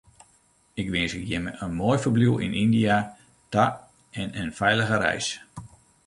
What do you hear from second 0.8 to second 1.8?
Ik winskje jimme in